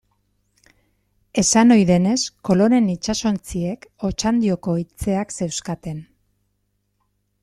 Esan 1.41 1.73
ohi 1.75 1.83
denez, 1.89 2.15
Kolonen 2.49 2.87
itsasontziek 2.93 3.85
Otxandioko 4.09 4.75
iltzeak 4.85 5.35
zeuzkaten. 5.37 6.01